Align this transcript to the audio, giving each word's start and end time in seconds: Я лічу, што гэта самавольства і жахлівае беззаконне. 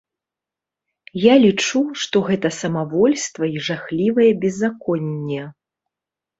Я 1.31 1.35
лічу, 1.43 1.81
што 2.05 2.17
гэта 2.31 2.53
самавольства 2.61 3.53
і 3.55 3.63
жахлівае 3.69 4.29
беззаконне. 4.47 5.49